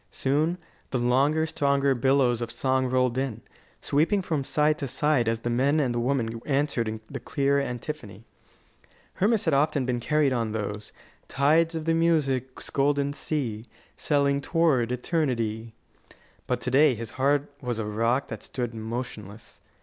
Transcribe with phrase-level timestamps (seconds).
[0.09, 0.57] Soon
[0.89, 3.43] the longer, stronger billows of song rolled in,
[3.81, 7.59] sweeping from side to side as the men and the women answered in the clear
[7.59, 8.25] antiphony.
[9.13, 10.91] Hermas had often been carried on those
[11.27, 15.75] Tides of music's golden sea Selling toward eternity.
[16.47, 19.61] But to day his heart was a rock that stood motionless.